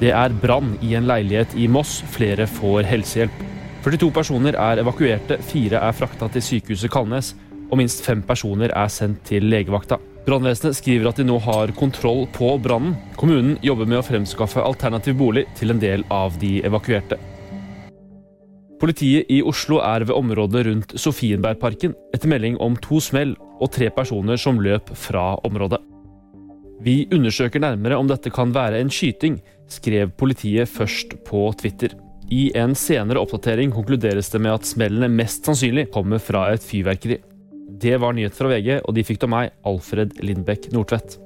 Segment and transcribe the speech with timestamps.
[0.00, 1.98] Det er brann i en leilighet i Moss.
[2.08, 3.42] Flere får helsehjelp.
[3.84, 7.34] 42 personer er evakuerte, fire er frakta til sykehuset Kalnes,
[7.68, 9.98] og minst fem personer er sendt til legevakta.
[10.24, 12.96] Brannvesenet skriver at de nå har kontroll på brannen.
[13.20, 17.20] Kommunen jobber med å fremskaffe alternativ bolig til en del av de evakuerte.
[18.80, 23.92] Politiet i Oslo er ved området rundt Sofienbergparken etter melding om to smell og tre
[23.92, 25.82] personer som løp fra området.
[26.80, 29.36] Vi undersøker nærmere om dette kan være en skyting,
[29.72, 31.96] skrev politiet først på Twitter.
[32.30, 37.18] I en senere oppdatering konkluderes det med at smellene mest sannsynlig kommer fra et fyrverkeri.
[37.80, 41.18] Det var nyhet fra VG, og de fikk av meg, Alfred Lindbekk Nordtvedt.